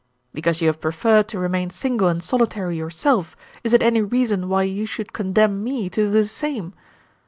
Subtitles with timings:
[0.33, 4.63] "Because you have preferred to remain single and solitary yourself, is it any reason why
[4.63, 6.73] you should condemn me to do the same?